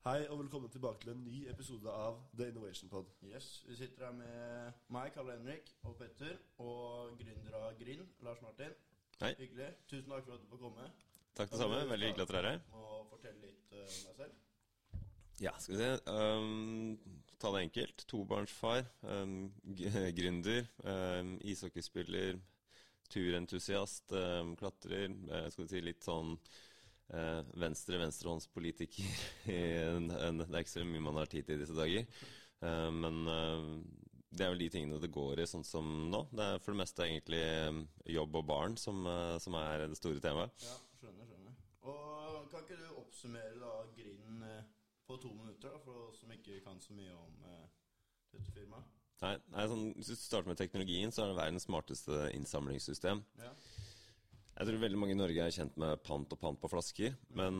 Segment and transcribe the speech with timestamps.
[0.00, 3.08] Hei og velkommen tilbake til en ny episode av The Innovation Pod.
[3.22, 8.40] Yes, Vi sitter her med meg, Karl Henrik og Petter, og gründer av Grinn, Lars
[8.40, 8.72] Martin.
[9.20, 9.34] Hei.
[9.42, 9.66] Hyggelig.
[9.90, 10.86] Tusen takk for at du får komme.
[11.36, 11.82] Takk det samme.
[11.90, 12.64] Veldig hyggelig at dere er her.
[12.80, 15.04] Og fortelle litt uh, om deg selv.
[15.44, 15.92] Ja, skal vi se.
[16.16, 18.06] Um, ta det enkelt.
[18.14, 18.82] Tobarnsfar.
[19.04, 19.36] Um,
[20.22, 20.64] gründer.
[20.80, 22.40] Um, ishockeyspiller.
[23.12, 24.16] Turentusiast.
[24.16, 25.12] Um, klatrer.
[25.28, 26.38] Uh, skal vi si litt sånn
[27.10, 29.08] venstre-venstrehåndspolitiker.
[29.46, 32.06] det er ikke så mye man har tid til i disse dager.
[32.60, 33.22] Uh, men
[34.30, 36.22] det er vel de tingene det går i, sånn som nå.
[36.30, 37.42] Det er for det meste egentlig
[38.14, 39.02] jobb og barn som,
[39.42, 40.66] som er det store temaet.
[40.66, 41.58] Ja, skjønner, skjønner.
[41.90, 44.46] Og kan ikke du oppsummere da Grinn
[45.10, 47.42] på to minutter, da, for oss som ikke kan så mye om
[48.30, 48.96] dette firmaet?
[49.20, 53.22] Nei, nei sånn, Hvis du starter med teknologien, så er det verdens smarteste innsamlingssystem.
[53.40, 53.52] Ja.
[54.60, 57.14] Jeg tror veldig mange i Norge er kjent med pant og pant på flasker.
[57.32, 57.54] Men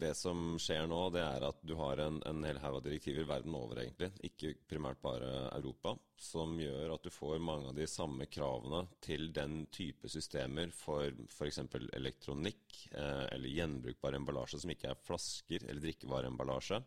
[0.00, 3.26] det som skjer nå, det er at du har en, en hel haug av direktiver
[3.28, 4.08] verden over, egentlig.
[4.24, 5.92] Ikke primært bare Europa.
[6.16, 11.12] Som gjør at du får mange av de samme kravene til den type systemer for
[11.28, 11.60] f.eks.
[12.00, 16.80] elektronikk eh, eller gjenbrukbar emballasje som ikke er flasker eller drikkevareemballasje.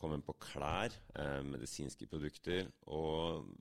[0.00, 2.72] Kommer på klær, eh, medisinske produkter.
[2.96, 3.52] Og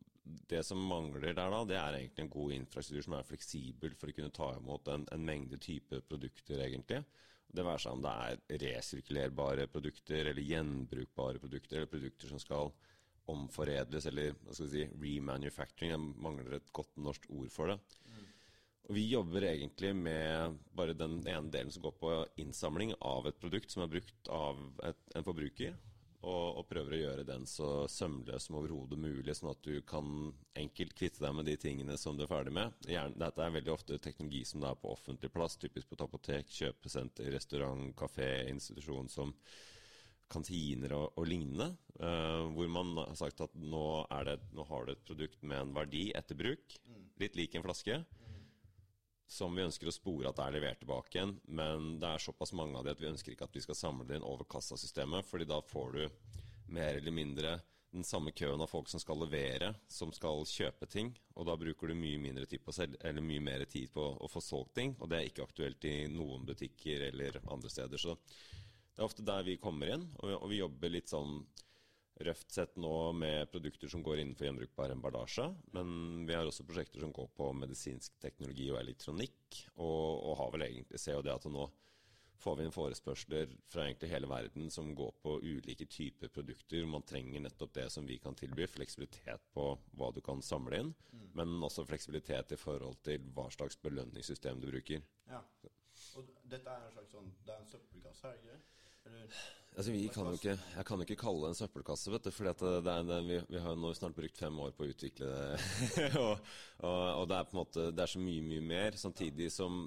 [0.49, 4.11] det som mangler der, da, det er egentlig en god infrastruktur som er fleksibel for
[4.11, 7.03] å kunne ta imot en, en mengde type produkter, egentlig.
[7.47, 12.73] Det være seg om det er resirkulerbare produkter eller gjenbrukbare produkter, eller produkter som skal
[13.31, 15.93] omforedles, eller hva skal vi si, remanufacturing.
[15.93, 17.77] Jeg mangler et godt norsk ord for det.
[18.07, 18.25] Mm.
[18.87, 23.39] Og Vi jobber egentlig med bare den ene delen som går på innsamling av et
[23.39, 25.75] produkt som er brukt av et, en forbruker
[26.25, 30.31] og, og, prøver å gjøre den så sømløs som overhodet mulig, sånn at du kan
[30.57, 32.73] enkelt kvitte deg med de tingene som du er ferdig med.
[32.89, 36.05] Gjerne, dette er veldig ofte teknologi som det er på offentlig plass, typisk på et
[36.07, 39.35] apotek, kjøpesenter, restaurant, kafé, institusjon som
[40.27, 41.69] kantiner og, og lignende.
[42.01, 43.85] Uh, hvor man har sagt at nå,
[44.27, 46.79] det, nå, har du et produkt med en verdi etter bruk,
[47.21, 48.01] litt lik en flaske.
[48.01, 48.26] Mm
[49.27, 51.33] som vi ønsker å spore at er levert tilbake igjen.
[51.45, 54.07] Men det er såpass mange av de at vi ønsker ikke at vi skal samle
[54.07, 55.25] det inn over kassasystemet.
[55.25, 56.03] fordi da får du
[56.71, 57.59] mer eller mindre
[57.91, 61.13] den samme køen av folk som skal levere, som skal kjøpe ting.
[61.35, 64.29] Og da bruker du mye mindre tid på selv, eller mye mer tid på å
[64.31, 64.95] få solgt ting.
[64.99, 67.97] Og det er ikke aktuelt i noen butikker eller andre steder.
[67.97, 71.41] Så det er ofte der vi kommer inn, og vi jobber litt sånn
[72.25, 75.47] røft sett nå med produkter som går innenfor gjenbrukbar emballasje.
[75.75, 79.59] Men vi har også prosjekter som går på medisinsk teknologi og elektronikk.
[79.75, 81.67] Og, og har vel egentlig ser jo det at nå
[82.37, 86.85] får vi inn forespørsler fra egentlig hele verden som går på ulike typer produkter.
[86.85, 88.67] Man trenger nettopp det som vi kan tilby.
[88.69, 90.93] Fleksibilitet på hva du kan samle inn.
[91.11, 91.27] Mm.
[91.39, 95.05] Men også fleksibilitet i forhold til hva slags belønningssystem du bruker.
[95.29, 95.41] Ja.
[96.17, 98.76] Og dette er en slags sånn Det er en søppelkasse, er det ikke det?
[99.77, 102.31] Altså, vi kan ikke, jeg kan ikke kalle det en søppelkasse, vet du.
[102.33, 105.59] For vi, vi, har nå snart brukt fem år på å utvikle det.
[106.23, 106.47] og,
[106.81, 108.97] og, og, det er på en måte Det er så mye, mye mer.
[108.97, 109.85] Samtidig som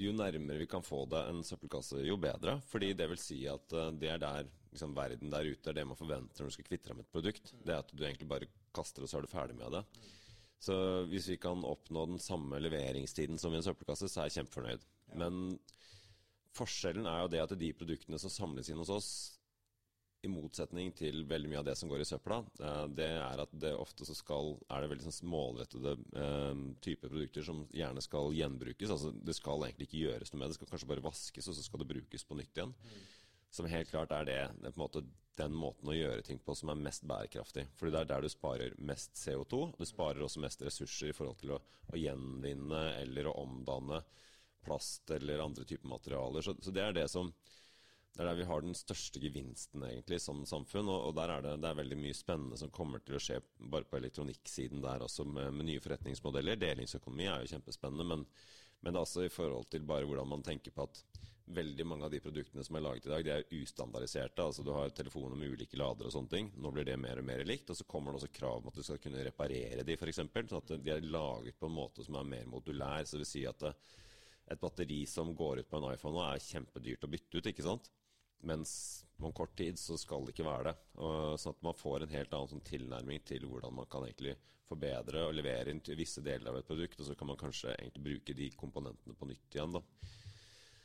[0.00, 2.56] jo nærmere vi kan få det en søppelkasse, jo bedre.
[2.70, 5.84] Fordi det vil si at eh, det er der liksom, verden der ute er det
[5.90, 7.52] man forventer når du skal kvitte deg med et produkt.
[7.60, 9.84] Det er at du egentlig bare kaster det, så er du ferdig med det.
[10.60, 10.76] Så
[11.08, 14.88] hvis vi kan oppnå den samme leveringstiden som i en søppelkasse, så er jeg kjempefornøyd.
[15.20, 15.58] Men
[16.56, 19.10] Forskjellen er jo det at de produktene som samles inn hos oss,
[20.20, 23.54] i motsetning til veldig mye av det som går i søpla, eh, det er at
[23.62, 28.92] det ofte så skal, er det veldig sånn målrettede eh, produkter som gjerne skal gjenbrukes.
[28.92, 31.64] altså Det skal egentlig ikke gjøres noe med det, skal kanskje bare vaskes, og så
[31.64, 32.76] skal det brukes på nytt igjen.
[32.76, 33.08] Mm.
[33.50, 35.02] Som helt klart er det, det er måte
[35.40, 37.64] den måten å gjøre ting på som er mest bærekraftig.
[37.78, 39.62] Fordi det er der du sparer mest CO2.
[39.78, 44.02] Du sparer også mest ressurser i forhold til å, å gjenvinne eller å omdanne
[44.64, 46.44] plast eller andre typer materialer.
[46.44, 47.32] Så, så, det er det som
[48.10, 50.88] det er der vi har den største gevinsten egentlig som samfunn.
[50.90, 53.38] Og, og der er det, det, er veldig mye spennende som kommer til å skje
[53.70, 56.58] bare på elektronikksiden der også, med, med nye forretningsmodeller.
[56.60, 58.26] Delingsøkonomi er jo kjempespennende, men,
[58.80, 61.04] men det er også i forhold til bare hvordan man tenker på at
[61.54, 64.42] veldig mange av de produktene som er laget i dag, de er ustandardiserte.
[64.42, 66.50] altså Du har telefoner med ulike ladere og sånne ting.
[66.56, 67.70] Nå blir det mer og mer likt.
[67.70, 70.22] Og så kommer det også krav om at du skal kunne reparere de, f.eks.
[70.22, 73.04] Sånn at de er laget på en måte som er mer modulær.
[73.04, 73.74] Så det vil si at det,
[74.50, 77.66] et batteri som går ut på en iPhone og er kjempedyrt å bytte ut, ikke
[77.66, 77.90] sant?
[78.46, 78.72] Mens
[79.20, 80.76] om kort tid så skal det ikke være det.
[81.40, 84.34] Sånn at man får en helt annen sånn tilnærming til hvordan man kan egentlig
[84.70, 87.74] forbedre og levere inn til visse deler av et produkt, og så kan man kanskje
[87.74, 89.76] egentlig bruke de komponentene på nytt igjen.
[89.76, 89.82] da.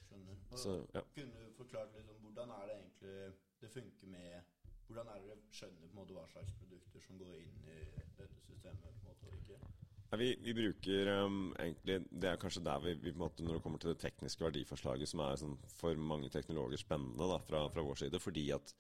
[0.10, 0.44] Skjønner.
[0.58, 1.06] Så, ja.
[1.16, 3.18] Kunne du forklart litt om hvordan er det egentlig
[3.62, 4.54] det funker med
[4.86, 7.78] Hvordan er det dere skjønner på en måte hva slags produkter som går inn i
[7.96, 8.84] dette systemet?
[8.84, 9.85] på en måte og ikke?
[10.20, 13.58] Vi, vi, bruker um, egentlig Det er kanskje der vi, vi, på en måte når
[13.58, 17.66] det kommer til det tekniske verdiforslaget, som er sånn, for mange teknologer spennende da, fra,
[17.74, 18.22] fra, vår side.
[18.24, 18.74] Fordi at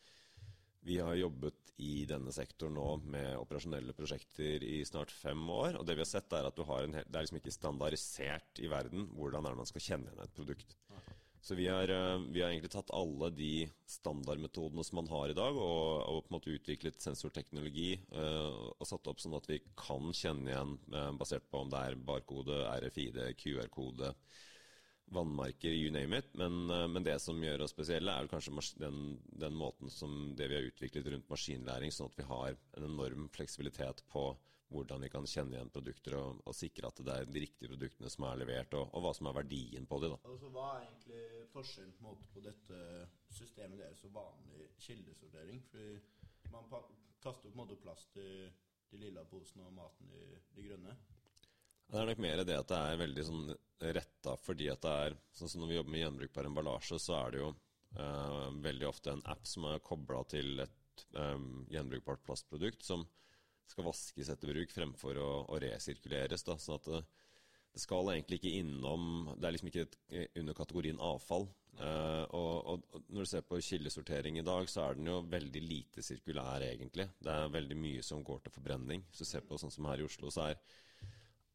[0.85, 5.79] vi har jobbet i denne sektoren nå med operasjonelle prosjekter i snart fem år.
[5.79, 9.09] Og det vi har sett, er at en, det er liksom ikke standardisert i verden
[9.17, 10.77] hvordan man skal kjenne igjen et produkt.
[11.45, 15.35] Så vi har, eh, vi har, egentlig tatt alle de standardmetodene som man har i
[15.37, 19.59] dag, og, og på en måte utviklet sensorteknologi uh, og satt opp sånn at vi
[19.77, 24.09] kan kjenne igjen, uh, basert på om det er barkode, RFID, QR-kode,
[25.13, 26.33] vannmarker, you name it.
[26.33, 30.57] Men, men, det som gjør oss spesielle, er kanskje den, den, måten som det vi
[30.57, 34.31] har utviklet rundt maskinlæring, sånn at vi har en enorm fleksibilitet på
[34.73, 38.09] hvordan vi kan kjenne igjen produkter og, og, sikre at det er de riktige produktene
[38.11, 40.15] som er levert, og, og hva som er verdien på dem.
[40.25, 42.79] Altså, hva er egentlig forskjellen på, på, dette
[43.37, 45.61] systemet deres og vanlig kildesortering?
[45.69, 46.69] Fordi man
[47.23, 48.47] kaster på en måte plass til
[48.91, 50.25] de lilla posene og maten i
[50.55, 50.95] de grønne.
[51.85, 53.45] Det er nok mer det at det er veldig sånn
[53.95, 57.33] retta fordi at det er Sånn som når vi jobber med gjenbrukbar emballasje, så er
[57.33, 57.49] det jo
[57.99, 63.03] uh, veldig ofte en app som er kobla til et um, gjenbrukbart plastprodukt som
[63.71, 66.45] skal vaskes etter bruk fremfor å, å resirkuleres.
[66.47, 67.01] Da, sånn at det,
[67.73, 69.97] det, skal egentlig ikke innom Det er liksom ikke et,
[70.41, 71.47] under kategorien avfall.
[71.75, 75.63] Uh, og, og, når du ser på kildesortering i dag, så er den jo veldig
[75.65, 77.09] lite sirkulær, egentlig.
[77.19, 79.03] Det er veldig mye som går til forbrenning.
[79.09, 80.61] Hvis du ser på sånn som her i Oslo, så er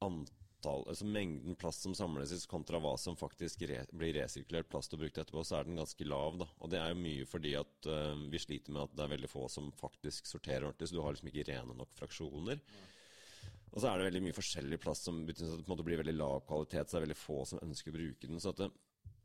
[0.05, 4.93] antall antall, altså mengden plast som samles kontra hva som faktisk re, blir resirkulert plast
[4.93, 6.39] og brukt etterpå, så er den ganske lav.
[6.39, 6.47] da.
[6.61, 9.31] Og Det er jo mye fordi at uh, vi sliter med at det er veldig
[9.31, 12.61] få som faktisk sorterer ordentlig, så du har liksom ikke rene nok fraksjoner.
[13.71, 16.41] Og så er det veldig mye forskjellig plast som betyr at det blir veldig lav
[16.49, 18.41] kvalitet, så det er veldig få som ønsker å bruke den.
[18.43, 18.71] så at det,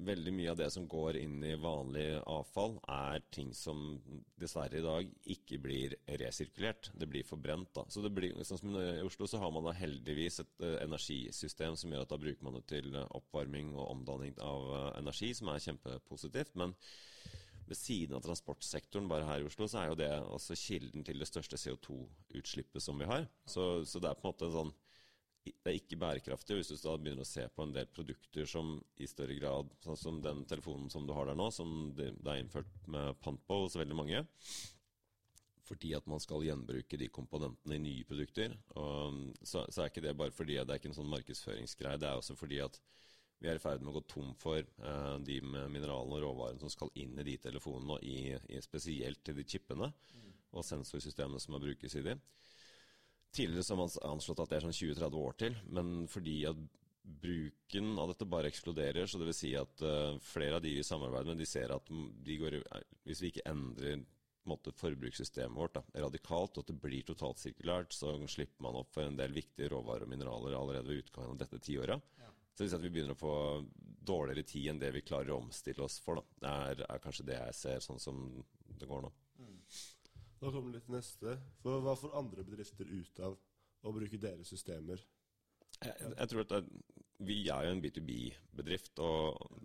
[0.04, 3.96] veldig mye av det som går inn i vanlig avfall, er ting som
[4.40, 6.92] dessverre i dag ikke blir resirkulert.
[6.94, 7.72] Det blir forbrent.
[7.76, 7.86] da.
[7.90, 11.78] Så det blir, sånn som I Oslo så har man da heldigvis et uh, energisystem
[11.80, 15.32] som gjør at da bruker man det til uh, oppvarming og omdanning av uh, energi,
[15.38, 16.56] som er kjempepositivt.
[16.60, 16.76] Men
[17.66, 21.24] ved siden av transportsektoren bare her i Oslo, så er jo det også kilden til
[21.24, 23.30] det største CO2-utslippet som vi har.
[23.48, 24.76] Så, så det er på en måte en sånn
[25.46, 26.58] det er ikke bærekraftig.
[26.58, 30.00] Hvis du da begynner å se på en del produkter som i større grad, sånn
[30.00, 33.60] som den telefonen som du har der nå, som det, er innført med pant på
[33.64, 34.24] hos veldig mange,
[35.66, 40.06] fordi at man skal gjenbruke de komponentene i nye produkter, og, så, så, er ikke
[40.06, 42.02] det bare fordi det er ikke en sånn markedsføringsgreie.
[42.02, 42.78] Det er også fordi at
[43.42, 46.62] vi er i ferd med å gå tom for eh, de med mineralene og råvarene
[46.62, 50.30] som skal inn i de telefonene, og i, i spesielt til de chipene mm.
[50.56, 52.16] og sensorsystemene som må brukes i de.
[53.36, 56.60] Tidligere så har man anslått at det er sånn 20-30 år til, men fordi at
[57.06, 60.86] bruken av dette bare eksploderer, så det vil si at uh, flere av de vi
[60.86, 61.92] samarbeider med, de ser at
[62.26, 62.58] de går,
[63.06, 64.06] hvis vi ikke endrer
[64.50, 68.94] måte, forbrukssystemet vårt da, radikalt, og at det blir totalt sirkulært, så slipper man opp
[68.94, 72.14] for en del viktige råvarer og mineraler allerede ved utgangen av dette tiåret.
[72.22, 72.32] Ja.
[72.56, 73.36] Så at vi begynner å få
[74.06, 76.22] dårligere tid enn det vi klarer å omstille oss for.
[76.22, 76.40] Da.
[76.46, 78.22] Det er, er kanskje det jeg ser sånn som
[78.80, 79.12] det går nå.
[80.40, 81.38] Da kommer litt neste.
[81.64, 83.38] For Hva får andre bedrifter ut av
[83.86, 85.02] å bruke deres systemer?
[85.84, 86.84] Jeg, jeg tror at det,
[87.24, 89.00] vi er jo en B2B-bedrift.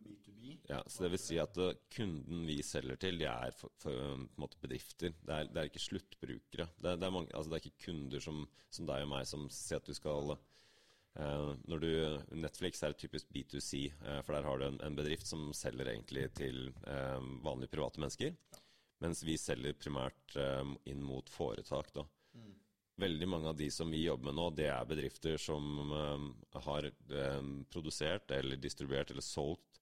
[0.04, 0.54] B2B?
[0.70, 4.22] Ja, så det vil si at uh, kunden vi selger til, de er for, for,
[4.40, 5.14] måte, bedrifter.
[5.18, 6.68] Det er, det er, ikke sluttbrukere.
[6.76, 9.28] Det er, det, er mange, altså det er, ikke kunder som, som, deg og meg
[9.30, 11.90] som sier at du skal uh, når du,
[12.38, 15.90] Netflix er et typisk B2C, uh, for der har du en, en, bedrift som selger
[15.94, 18.34] egentlig til vanlige private mennesker.
[18.34, 18.66] Ja.
[19.00, 21.92] Mens vi selger primært um, inn mot foretak.
[21.94, 22.04] da.
[22.36, 22.56] Mm.
[23.00, 26.26] Veldig mange av de som vi jobber med nå, det er bedrifter som um,
[26.66, 29.80] har um, produsert eller distribuert eller solgt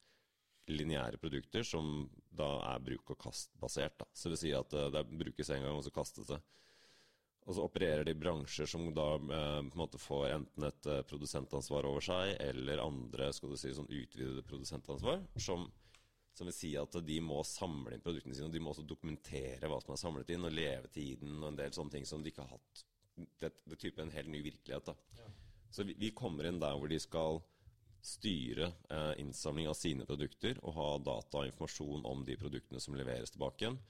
[0.69, 2.05] lineære produkter som
[2.39, 4.05] da er bruk-og-kast-basert.
[4.13, 6.39] Så det vil si at det brukes en gang, og så kastes det.
[7.49, 12.05] Og så opererer de bransjer som da på en måte får enten et produsentansvar over
[12.05, 15.65] seg, eller andre skal du si, sånn utvidede produsentansvar, som
[16.39, 19.71] som vil si at de må samle inn produktene sine, og de må også dokumentere
[19.71, 22.47] hva som er samlet inn, og levetiden og en del sånne ting som de ikke
[22.47, 22.83] har hatt.
[23.43, 24.93] Det, det type en helt ny virkelighet.
[24.93, 24.95] da.
[25.19, 25.31] Ja.
[25.75, 27.41] Så vi, vi, kommer inn der hvor de skal
[28.05, 32.95] styre eh, innsamling av sine produkter og ha data og informasjon om de produktene som
[32.95, 33.81] leveres tilbake igjen.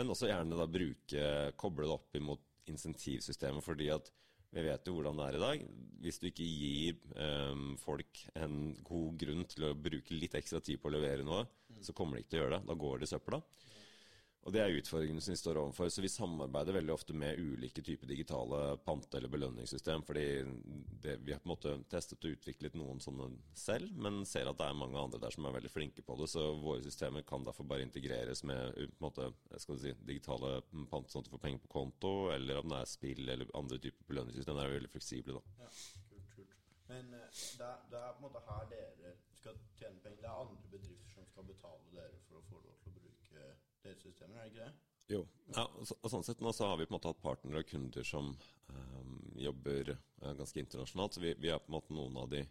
[0.00, 1.26] Men også gjerne da bruke,
[1.60, 4.08] koble det opp imot insentivsystemet, fordi at
[4.52, 5.62] vi vet jo hvordan det er i dag.
[6.02, 10.80] Hvis du ikke gir um, folk en god grunn til å bruke litt ekstra tid
[10.82, 11.80] på å levere noe, mm.
[11.86, 12.68] så kommer de ikke til å gjøre det.
[12.68, 13.40] Da går det i søpla.
[14.42, 15.90] Og det er utfordringene som vi står overfor.
[15.92, 20.02] Så vi samarbeider veldig ofte med ulike typer digitale pante- eller belønningssystem.
[20.02, 20.24] Fordi
[21.04, 24.58] det, vi har på en måte testet og utviklet noen sånne selv, men ser at
[24.58, 26.26] det er mange andre der som er veldig flinke på det.
[26.32, 29.30] Så våre systemer kan derfor bare integreres med på en måte,
[29.62, 30.56] skal si, digitale
[30.90, 33.78] pant, sånn at du får penger på konto, eller om det er spill eller andre
[33.78, 34.58] typer belønningssystem.
[34.58, 35.58] Det er veldig fleksible, da.
[35.62, 35.70] Ja,
[36.10, 36.62] kult, kult.
[36.90, 40.24] Men eh, det, er, det er på en måte her dere skal tjene penger.
[40.26, 43.52] Det er andre bedrifter som skal betale dere for å få lov til å bruke
[43.86, 44.88] deres systemer, er det ikke det?
[45.12, 45.22] Jo.
[45.52, 47.62] Ja, og, så, og sånn sett nå så har vi på en måte hatt partnere
[47.62, 48.30] og kunder som
[48.70, 51.16] um, jobber uh, ganske internasjonalt.
[51.16, 52.44] Så vi, vi, er på en måte noen av de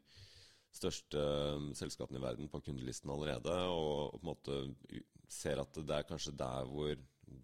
[0.75, 1.23] største
[1.57, 3.55] um, selskapene i verden på kundelisten allerede.
[3.71, 6.93] Og, og, på en måte ser at det er kanskje der hvor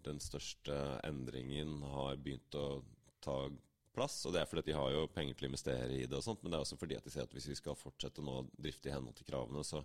[0.04, 0.76] den største
[1.08, 2.82] endringen har begynt å
[3.24, 3.40] ta
[3.96, 4.20] plass.
[4.28, 6.42] Og det er fordi de har jo penger til å investere i det og sånt,
[6.42, 8.46] men det er også fordi at de ser at hvis vi skal fortsette nå å
[8.60, 9.82] drifte i henhold til kravene, så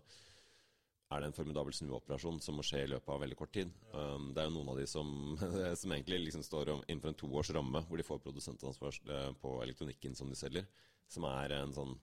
[1.14, 3.70] er det en formidabel snuoperasjon som må skje i løpet av veldig kort tid.
[3.94, 5.12] Um, det er jo noen av de som,
[5.82, 10.18] som egentlig liksom står innenfor en toårs ramme, hvor de får produsentansvar eh, på elektronikken
[10.18, 10.68] som de selger,
[11.12, 11.94] som er en sånn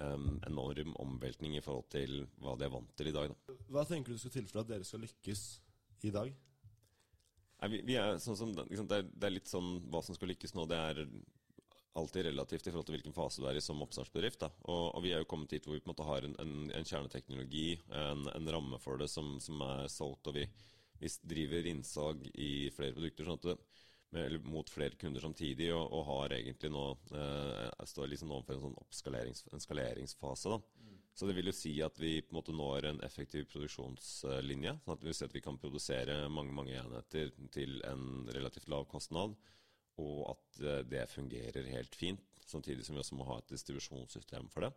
[0.00, 3.32] um, enorm omveltning i forhold til hva de er vant til i dag.
[3.32, 3.58] Da.
[3.72, 5.44] Hva tenker du skal til for at dere skal lykkes
[6.06, 6.32] i dag?
[7.60, 10.16] Nei, vi, vi er sånn som, liksom, det, er, det, er, litt sånn hva som
[10.16, 10.64] skal lykkes nå.
[10.70, 11.02] Det er
[11.98, 14.44] alltid relativt i forhold til hvilken fase du er i som oppstartsbedrift.
[14.46, 16.56] Og, og, vi er jo kommet dit hvor vi på en måte har en, en,
[16.76, 20.30] en kjerneteknologi, en, en, ramme for det som, som er solgt.
[20.30, 20.46] Og vi,
[21.00, 23.56] vi, driver innsalg i flere produkter sånn det,
[24.14, 28.64] med, mot flere kunder samtidig, og, og har egentlig nå eh, står liksom overfor en
[28.68, 30.56] sånn oppskalerings, en skaleringsfase.
[30.56, 30.96] Mm.
[31.14, 34.78] Så det vil jo si at vi på en måte når en effektiv produksjonslinje.
[34.84, 38.86] sånn at vi ser at vi kan produsere mange mange enheter til en relativt lav
[38.90, 39.34] kostnad,
[40.00, 42.26] og at eh, det fungerer helt fint.
[42.46, 44.72] Samtidig som vi også må ha et distribusjonssystem for det.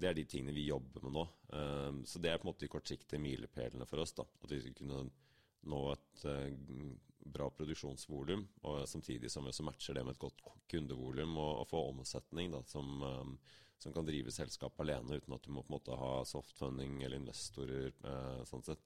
[0.00, 1.24] Det er de tingene vi jobber med nå.
[1.58, 4.14] Ehm, så det er på en måte de kortsiktige milepælene for oss.
[4.16, 5.00] da, At vi skal kunne
[5.68, 6.54] nå et eh,
[7.34, 10.40] bra produksjonsvolum, og samtidig som vi også matcher det med et godt
[10.70, 13.34] kundevolum og, og få omsetning da, som um,
[13.82, 17.16] som kan drive selskap alene uten at du må på en måte ha softfunding eller
[17.16, 17.94] investorer.
[18.04, 18.82] Eh, sånn sett.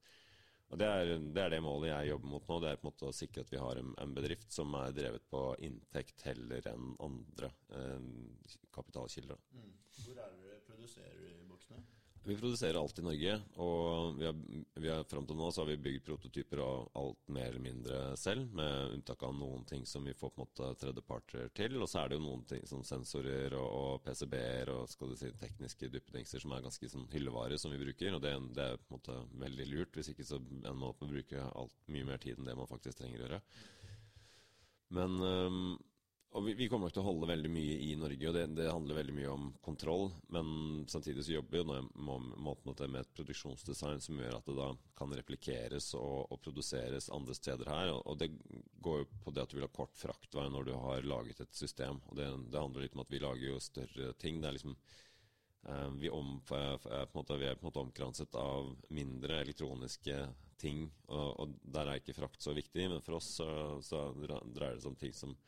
[0.74, 2.54] Og det er, det er, det målet jeg jobber mot nå.
[2.58, 4.96] Det er på en måte å sikre at vi har en, en bedrift som er
[4.96, 8.08] drevet på inntekt heller enn andre eh,
[8.74, 9.38] kapitalkilder.
[9.54, 9.68] Mm.
[10.00, 11.84] Hvor er det dere produserer i boksene?
[12.26, 14.36] Vi produserer alt i Norge, og vi har,
[14.80, 17.98] vi har, fram til nå så har vi bygd prototyper av alt mer eller mindre
[18.16, 21.76] selv, med unntak av noen ting som vi får på en måte tredjeparter til.
[21.76, 25.18] Og så er det jo noen ting som sensorer og, og PCB-er og skal du
[25.20, 28.16] si, tekniske duppedingser som er ganske sånn hyllevare som vi bruker.
[28.16, 31.04] Og det, det, er på en måte veldig lurt, hvis ikke så ender man opp
[31.04, 33.42] med å bruke alt, mye mer tid enn det man faktisk trenger å gjøre.
[34.96, 35.74] Men um,
[36.34, 38.64] og vi, vi, kommer nok til å holde veldig mye i Norge, og det, det
[38.66, 40.08] handler veldig mye om kontroll.
[40.34, 40.48] Men
[40.90, 44.66] samtidig så jobber vi jo med, med et produksjonsdesign som gjør at det da
[44.98, 47.92] kan replikeres og, og produseres andre steder her.
[47.92, 48.32] Og, og, det
[48.82, 51.54] går jo på det at du vil ha kort fraktvei når du har laget et
[51.54, 52.00] system.
[52.10, 54.40] Og det, det handler litt om at vi lager jo større ting.
[54.42, 54.74] Det er liksom
[55.70, 60.18] eh, vi, om, måte, vi, er på en måte omkranset av mindre elektroniske
[60.58, 62.88] ting, og, og der er ikke frakt så viktig.
[62.90, 63.48] Men for oss så,
[63.86, 65.38] så dreier det seg om ting som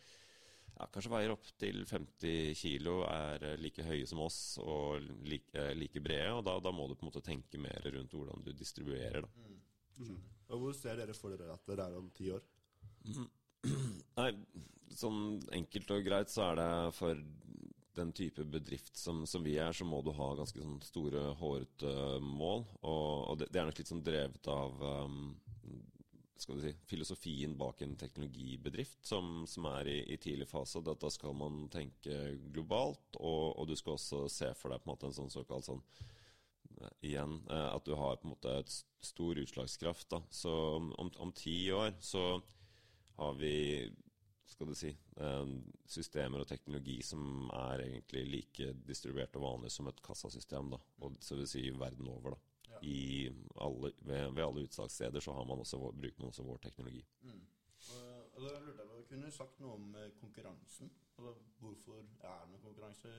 [0.76, 5.52] ja, kanskje veier opp til 50 kilo, er eh, like høye som oss og like,
[5.56, 6.34] eh, like brede.
[6.36, 9.24] Og da, da, må du på en måte tenke mer rundt hvordan du distribuerer.
[9.36, 9.56] Mm.
[9.96, 10.20] Mm.
[10.52, 12.44] Og Hvor ser dere for dere at dere er om ti år?
[13.08, 13.28] Mm.
[14.20, 14.30] Nei,
[14.94, 15.20] sånn
[15.56, 17.24] enkelt og greit så er det for
[17.96, 21.92] den type bedrift som, som vi er, så må du ha ganske sånn store, hårete
[22.20, 22.66] mål.
[22.82, 25.30] Og, og det, det, er nok litt sånn drevet av um,
[26.36, 30.82] skal du si, filosofien bak en teknologibedrift som, som er i, i, tidlig fase.
[30.82, 34.90] at Da skal man tenke globalt, og, og, du skal også se for deg på
[34.90, 35.82] en måte en sånn såkalt sånn
[37.00, 40.10] Igjen eh, at du har på en måte et stor utslagskraft.
[40.12, 42.34] da, Så om, om ti år så
[43.16, 43.54] har vi
[44.46, 45.54] skal du si, eh,
[45.88, 50.68] systemer og teknologi som er egentlig like distribuert og vanlig som et kassasystem.
[50.76, 52.36] da, og Så vil si verden over.
[52.36, 53.28] da i
[53.62, 57.02] alle, ved, ved, alle utsalgssteder så har man også, bruker man også vår teknologi.
[57.22, 57.40] Mm.
[57.94, 60.90] Og, og da lurte jeg på, Kunne du sagt noe om eh, konkurransen?
[61.16, 63.12] Altså, hvorfor er det noe konkurranse?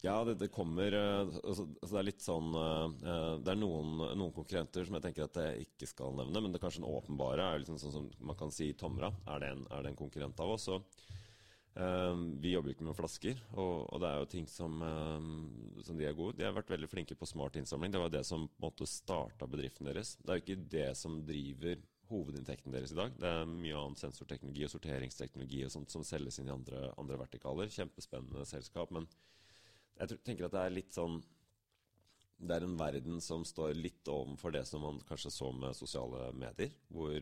[0.00, 3.96] Ja, det, det kommer eh, altså, altså, Det er litt sånn uh, Det er noen,
[3.98, 6.92] noen, konkurrenter som jeg tenker at jeg ikke skal nevne, men det er kanskje den
[6.92, 9.10] åpenbare er liksom sånn som man kan si Tomra.
[9.26, 10.68] Er det en, er det en konkurrent av oss?
[10.70, 10.86] Og
[11.74, 15.28] vi jobber jo ikke med flasker, og, og, det er jo ting som, um,
[15.84, 16.34] som, de er gode.
[16.38, 17.92] De har vært veldig flinke på smart innsamling.
[17.94, 20.16] Det var det som på en måte starta bedriften deres.
[20.18, 23.14] Det er jo ikke det som driver hovedinntekten deres i dag.
[23.20, 27.18] Det er mye annen sensorteknologi og sorteringsteknologi og sånt som selges inn i andre, andre
[27.20, 27.70] vertikaler.
[27.72, 28.92] Kjempespennende selskap.
[28.94, 29.06] Men
[30.00, 31.20] jeg tenker at det er litt sånn
[32.38, 36.28] Det er en verden som står litt overfor det som man kanskje så med sosiale
[36.38, 37.16] medier, hvor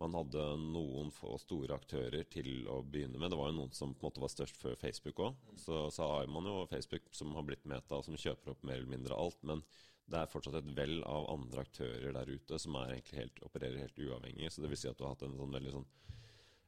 [0.00, 3.30] man hadde noen få store aktører til å begynne med.
[3.32, 5.38] Det var jo noen som på en måte var størst før Facebook òg.
[5.56, 8.92] Så, så, har man jo Facebook som har blitt Meta, som kjøper opp mer eller
[8.92, 9.40] mindre alt.
[9.48, 9.64] Men
[10.06, 13.98] det er fortsatt et vell av andre aktører der ute som er helt, opererer helt
[13.98, 14.52] uavhengig.
[14.52, 15.88] Så det vil si at du har hatt en sånn veldig sånn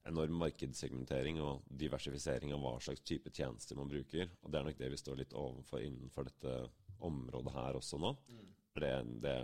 [0.09, 4.33] enorm markedssegmentering og diversifisering av hva slags type tjenester man bruker.
[4.41, 6.59] Og det er nok det vi står litt overfor innenfor dette
[7.05, 8.17] området her også nå.
[8.33, 8.45] Mm.
[8.81, 8.93] det,
[9.23, 9.39] det,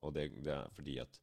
[0.00, 1.18] og det, det er fordi at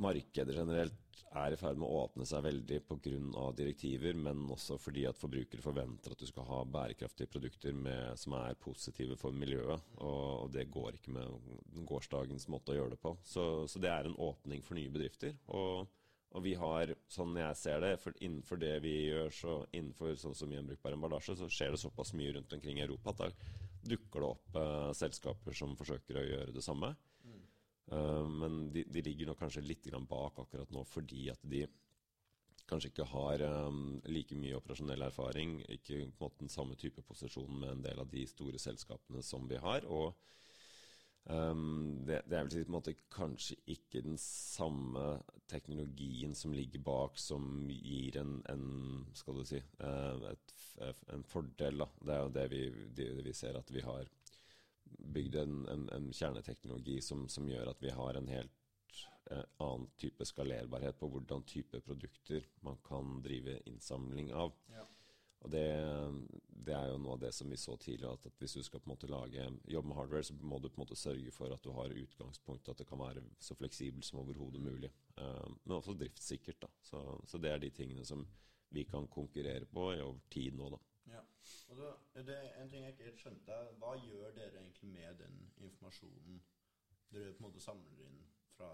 [0.00, 0.98] markedet generelt
[1.32, 3.46] er i ferd med å åpne seg veldig pga.
[3.56, 8.36] direktiver, men også fordi at forbrukere forventer at du skal ha bærekraftige produkter med, som
[8.36, 9.80] er positive for miljøet.
[9.98, 13.16] Og, og, det går ikke med gårsdagens måte å gjøre det på.
[13.24, 15.36] Så, så det er en åpning for nye bedrifter.
[15.56, 15.88] Og,
[16.32, 20.52] og vi har, sånn jeg ser det, innenfor det vi gjør, så innenfor sånn som
[20.52, 23.32] gjenbrukbar emballasje, så skjer det såpass mye rundt omkring i Europa at da
[23.82, 26.92] dukker det opp eh, selskaper som forsøker å gjøre det samme.
[27.92, 31.66] Uh, men de, de, ligger nok kanskje litt bak akkurat nå fordi at de
[32.70, 37.02] kanskje ikke har um, like mye operasjonell erfaring, ikke på en måte den samme type
[37.04, 39.84] posisjon med en del av de store selskapene som vi har.
[39.84, 40.14] og
[41.26, 45.18] um, det, det, er vel på en måte kanskje ikke den samme
[45.52, 48.66] teknologien som ligger bak, som gir en, en
[49.12, 50.56] skal du si, et,
[51.12, 51.84] en fordel.
[51.84, 51.90] Da.
[52.00, 52.64] Det er jo det vi,
[53.02, 54.08] det vi ser at vi har
[54.98, 58.98] bygd en, en, en kjerneteknologi som, som, gjør at vi har en helt
[59.30, 64.56] eh, annen type skalerbarhet på hvordan type produkter man kan drive innsamling av.
[64.72, 64.86] Ja.
[65.42, 65.64] Og det,
[66.46, 68.82] det, er jo noe av det som vi så tidligere, at, at hvis du skal
[68.82, 71.50] på en måte lage jobb med hardware, så må du på en måte sørge for
[71.50, 74.92] at du har utgangspunkt, at det kan være så fleksibelt som overhodet mulig.
[75.18, 76.62] Eh, men også driftssikkert.
[76.62, 76.70] da.
[76.86, 78.22] Så, så, det er de tingene som
[78.72, 80.80] vi kan konkurrere på over tid nå, da.
[81.72, 81.92] Da,
[82.28, 86.42] det er En ting jeg ikke helt skjønte, hva gjør dere egentlig med den informasjonen
[87.12, 88.18] dere på en måte samler inn
[88.56, 88.72] fra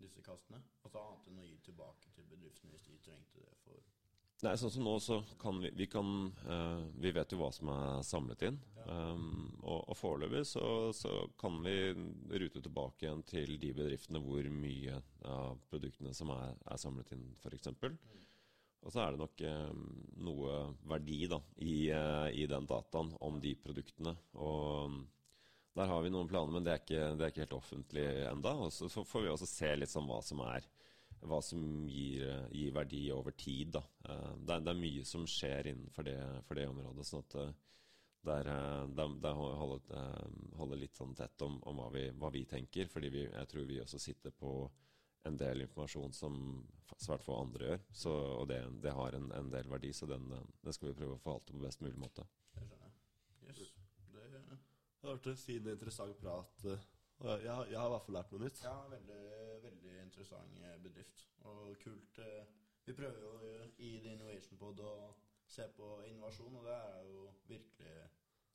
[0.00, 0.62] disse kastene?
[0.82, 3.82] Altså Annet enn å gi tilbake til bedriftene hvis de trengte det for
[4.42, 6.08] Nei, sånn som nå så kan vi Vi, kan,
[6.48, 8.56] uh, vi vet jo hva som er samlet inn.
[8.80, 8.96] Ja.
[9.14, 10.64] Um, og, og foreløpig så,
[10.96, 11.76] så, kan vi
[12.42, 14.98] rute tilbake igjen til de bedriftene hvor mye
[15.30, 17.70] av produktene som er, er samlet inn, f.eks.
[17.70, 18.00] Mm.
[18.82, 19.72] Og så er det nok eh,
[20.26, 20.58] noe
[20.90, 24.16] verdi da, i, eh, i, den dataen om de produktene.
[24.42, 25.00] Og mm,
[25.78, 28.56] der har vi noen planer, men det er ikke, det er ikke helt offentlig enda.
[28.66, 30.66] Og så får vi også se litt sånn hva som er
[31.28, 33.72] hva som gir, gir verdi over tid.
[33.76, 33.82] Da.
[34.08, 36.16] Eh, det, er, det, er, mye som skjer innenfor det,
[36.58, 37.06] det området.
[37.08, 37.52] sånn at eh,
[38.28, 40.00] der, eh, der, der holder,
[40.58, 42.90] holder, litt sånn tett om, om hva, vi, hva, vi, tenker.
[42.90, 44.56] fordi jeg tror vi også sitter på
[45.28, 46.38] en del informasjon som
[47.02, 47.84] svært få andre gjør.
[48.02, 51.16] Så, og det, det har en, en, del verdi, så den, den, skal vi prøve
[51.16, 52.26] å forvalte på best mulig måte.
[52.56, 52.96] Det skjønner.
[53.48, 53.62] Yes.
[54.12, 56.66] Det, det har vært en fin og interessant prat.
[57.22, 58.62] Jeg, jeg, har i hvert fall lært noe nytt.
[58.64, 59.20] Ja, veldig,
[59.62, 61.26] veldig interessant eh, bedrift.
[61.50, 62.18] Og kult.
[62.22, 64.94] Eh, vi prøver jo i The Innovation Pod å
[65.46, 67.94] se på innovasjon, og det er jo virkelig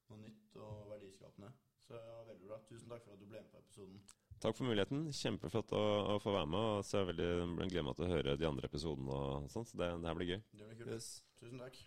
[0.10, 1.52] noe nytt og verdiskapende.
[1.88, 2.60] Så ja, veldig bra.
[2.68, 4.02] Tusen takk for at du ble med på episoden.
[4.44, 5.08] Takk for muligheten.
[5.18, 6.72] Kjempeflott å, å få være med.
[6.78, 9.20] Og så er jeg veldig gleder meg til å høre de andre episodene.
[9.20, 10.42] og sånt, så det, det her blir gøy.
[10.54, 10.98] Det blir kult.
[10.98, 11.14] Yes.
[11.42, 11.80] Tusen takk.